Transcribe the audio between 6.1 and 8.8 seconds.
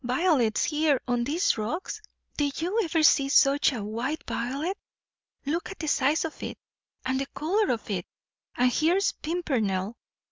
of it, and the colour of it. And